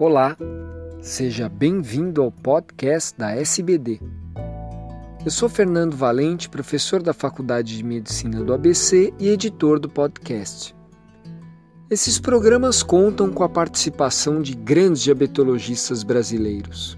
[0.00, 0.36] Olá,
[1.02, 4.00] seja bem-vindo ao podcast da SBD.
[5.24, 10.72] Eu sou Fernando Valente, professor da Faculdade de Medicina do ABC e editor do podcast.
[11.90, 16.96] Esses programas contam com a participação de grandes diabetologistas brasileiros.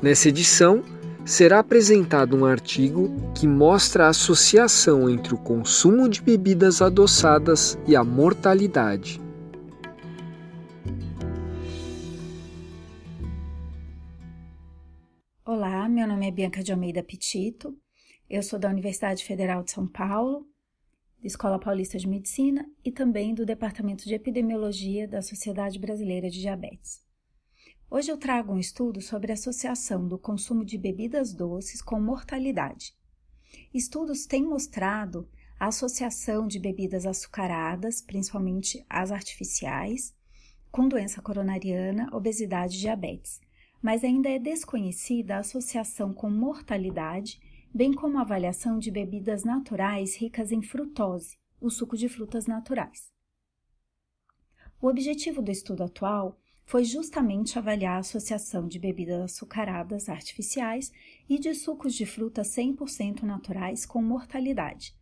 [0.00, 0.82] Nessa edição,
[1.26, 7.94] será apresentado um artigo que mostra a associação entre o consumo de bebidas adoçadas e
[7.94, 9.25] a mortalidade.
[16.36, 17.74] Bianca de Almeida Petito,
[18.28, 20.46] eu sou da Universidade Federal de São Paulo,
[21.18, 26.38] da Escola Paulista de Medicina e também do Departamento de Epidemiologia da Sociedade Brasileira de
[26.38, 27.02] Diabetes.
[27.90, 32.94] Hoje eu trago um estudo sobre a associação do consumo de bebidas doces com mortalidade.
[33.72, 35.26] Estudos têm mostrado
[35.58, 40.14] a associação de bebidas açucaradas, principalmente as artificiais,
[40.70, 43.40] com doença coronariana, obesidade e diabetes,
[43.86, 47.40] mas ainda é desconhecida a associação com mortalidade,
[47.72, 53.12] bem como a avaliação de bebidas naturais ricas em frutose, o suco de frutas naturais.
[54.82, 60.90] O objetivo do estudo atual foi justamente avaliar a associação de bebidas açucaradas artificiais
[61.28, 64.96] e de sucos de frutas 100% naturais com mortalidade.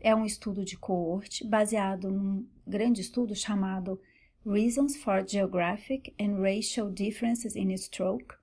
[0.00, 4.00] É um estudo de coorte baseado num grande estudo chamado
[4.46, 8.36] Reasons for Geographic and Racial Differences in Stroke,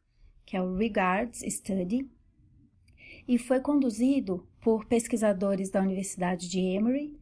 [0.47, 2.09] que é o REGARDS Study,
[3.27, 7.15] e foi conduzido por pesquisadores da Universidade de Emory,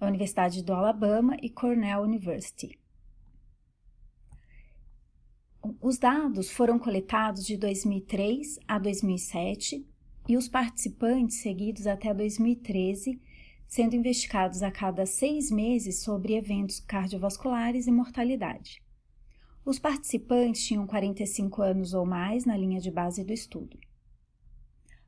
[0.00, 2.76] a Universidade do Alabama e Cornell University.
[5.80, 9.86] Os dados foram coletados de 2003 a 2007
[10.28, 13.20] e os participantes seguidos até 2013,
[13.66, 18.82] sendo investigados a cada seis meses sobre eventos cardiovasculares e mortalidade.
[19.64, 23.78] Os participantes tinham 45 anos ou mais na linha de base do estudo.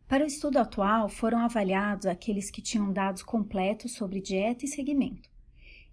[0.09, 5.31] Para o estudo atual, foram avaliados aqueles que tinham dados completos sobre dieta e segmento.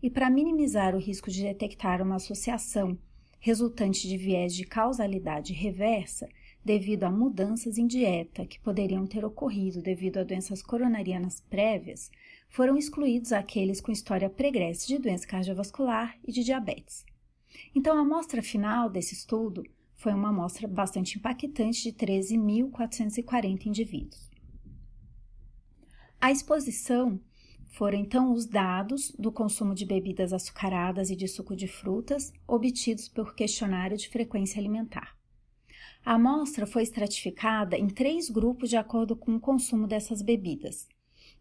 [0.02, 2.98] E para minimizar o risco de detectar uma associação
[3.40, 6.28] resultante de viés de causalidade reversa
[6.64, 12.10] devido a mudanças em dieta que poderiam ter ocorrido devido a doenças coronarianas prévias,
[12.50, 17.06] foram excluídos aqueles com história pregressa de doença cardiovascular e de diabetes.
[17.74, 19.64] Então, a amostra final desse estudo
[19.96, 24.30] foi uma amostra bastante impactante de 13.440 indivíduos.
[26.20, 27.20] A exposição
[27.68, 33.10] foram então os dados do consumo de bebidas açucaradas e de suco de frutas obtidos
[33.10, 35.16] por questionário de frequência alimentar.
[36.06, 40.88] A amostra foi estratificada em três grupos de acordo com o consumo dessas bebidas.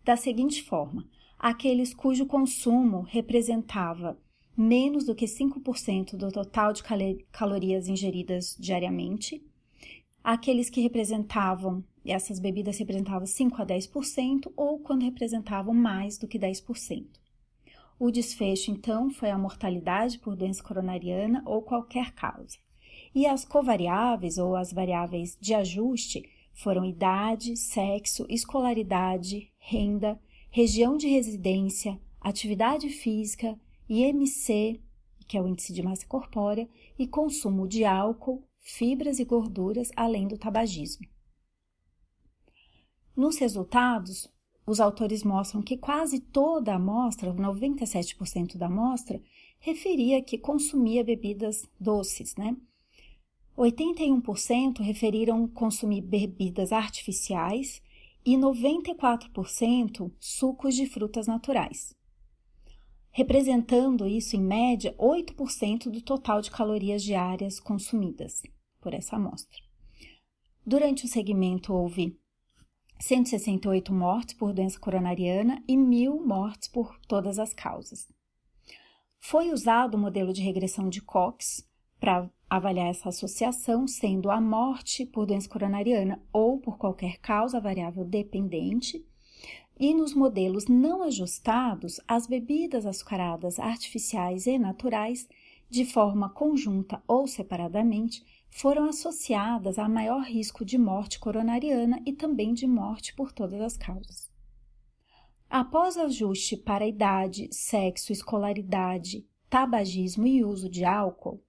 [0.04, 4.18] Da seguinte forma: aqueles cujo consumo representava
[4.56, 6.82] menos do que 5% do total de
[7.32, 9.42] calorias ingeridas diariamente,
[10.22, 16.38] aqueles que representavam essas bebidas representavam 5 a 10% ou quando representavam mais do que
[16.38, 17.06] 10%.
[17.98, 22.58] O desfecho, então, foi a mortalidade por doença coronariana ou qualquer causa.
[23.14, 30.20] E as covariáveis ou as variáveis de ajuste foram idade, sexo, escolaridade, renda,
[30.50, 33.58] região de residência, atividade física,
[33.88, 34.78] IMC,
[35.26, 40.28] que é o índice de massa corpórea, e consumo de álcool, fibras e gorduras, além
[40.28, 41.06] do tabagismo.
[43.16, 44.30] Nos resultados,
[44.66, 49.22] os autores mostram que quase toda a amostra, 97% da amostra,
[49.60, 52.54] referia que consumia bebidas doces, né?
[53.56, 57.80] 81% referiram consumir bebidas artificiais
[58.24, 61.94] e 94% sucos de frutas naturais,
[63.10, 68.42] representando isso em média 8% do total de calorias diárias consumidas
[68.80, 69.62] por essa amostra.
[70.66, 72.18] Durante o segmento houve
[73.00, 78.08] 168 mortes por doença coronariana e mil mortes por todas as causas.
[79.18, 81.68] Foi usado o modelo de regressão de Cox
[82.04, 88.04] para avaliar essa associação, sendo a morte por doença coronariana ou por qualquer causa variável
[88.04, 89.02] dependente,
[89.80, 95.26] e nos modelos não ajustados, as bebidas açucaradas artificiais e naturais,
[95.70, 102.52] de forma conjunta ou separadamente, foram associadas a maior risco de morte coronariana e também
[102.52, 104.30] de morte por todas as causas.
[105.48, 111.42] Após ajuste para idade, sexo, escolaridade, tabagismo e uso de álcool,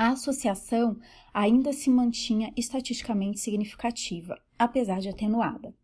[0.00, 0.98] a associação
[1.30, 5.74] ainda se mantinha estatisticamente significativa, apesar de atenuada.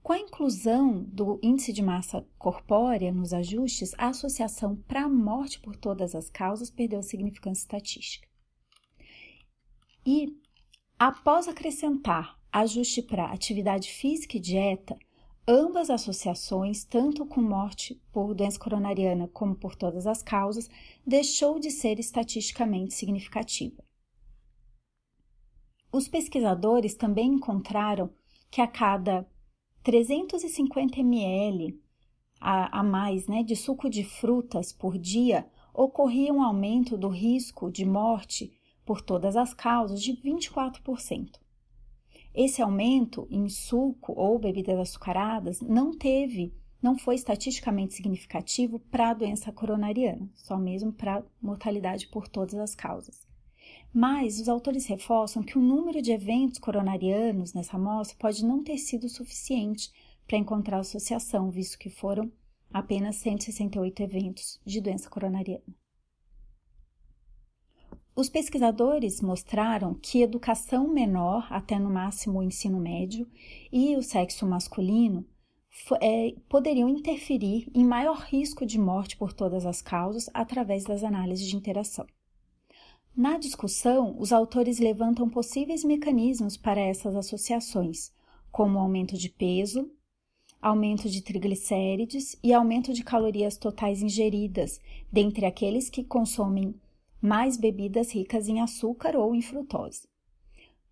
[0.00, 5.58] Com a inclusão do índice de massa corpórea nos ajustes, a associação para a morte
[5.58, 8.28] por todas as causas perdeu significância estatística.
[10.06, 10.28] E,
[10.96, 14.96] após acrescentar ajuste para atividade física e dieta,
[15.46, 20.68] ambas associações, tanto com morte por doença coronariana como por todas as causas,
[21.06, 23.82] deixou de ser estatisticamente significativa.
[25.92, 28.10] Os pesquisadores também encontraram
[28.50, 29.28] que a cada
[29.82, 31.78] 350 ml
[32.40, 37.70] a, a mais né, de suco de frutas por dia ocorria um aumento do risco
[37.70, 38.52] de morte
[38.84, 41.41] por todas as causas de 24%.
[42.34, 49.14] Esse aumento em suco ou bebidas açucaradas não teve, não foi estatisticamente significativo para a
[49.14, 53.26] doença coronariana, só mesmo para mortalidade por todas as causas.
[53.92, 58.78] Mas os autores reforçam que o número de eventos coronarianos nessa amostra pode não ter
[58.78, 59.92] sido suficiente
[60.26, 62.32] para encontrar associação, visto que foram
[62.72, 65.81] apenas 168 eventos de doença coronariana.
[68.14, 73.26] Os pesquisadores mostraram que educação menor, até no máximo o ensino médio,
[73.72, 75.24] e o sexo masculino
[75.98, 81.48] é, poderiam interferir em maior risco de morte por todas as causas através das análises
[81.48, 82.06] de interação.
[83.16, 88.12] Na discussão, os autores levantam possíveis mecanismos para essas associações,
[88.50, 89.90] como aumento de peso,
[90.60, 94.78] aumento de triglicérides e aumento de calorias totais ingeridas,
[95.10, 96.74] dentre aqueles que consomem
[97.22, 100.08] mais bebidas ricas em açúcar ou em frutose.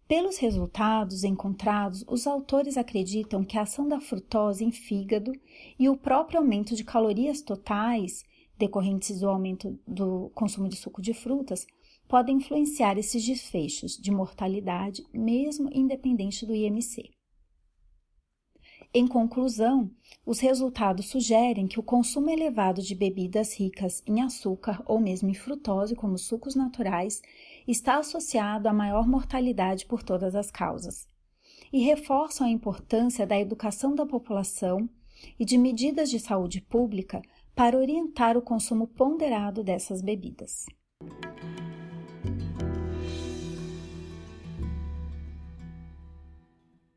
[0.06, 5.32] Pelos resultados encontrados, os autores acreditam que a ação da frutose em fígado
[5.78, 8.24] e o próprio aumento de calorias totais
[8.56, 11.66] decorrentes do aumento do consumo de suco de frutas
[12.08, 17.10] podem influenciar esses desfechos de mortalidade, mesmo independente do IMC.
[18.92, 19.88] Em conclusão,
[20.24, 25.34] os resultados sugerem que o consumo elevado de bebidas ricas em açúcar ou mesmo em
[25.34, 27.22] frutose, como sucos naturais,
[27.66, 31.06] está associado a maior mortalidade por todas as causas,
[31.72, 34.88] e reforçam a importância da educação da população
[35.38, 37.22] e de medidas de saúde pública
[37.54, 40.66] para orientar o consumo ponderado dessas bebidas.